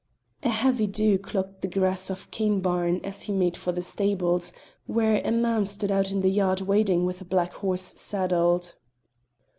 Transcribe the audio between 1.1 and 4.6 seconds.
clogged the grass of Cairnbaan as he made for the stables,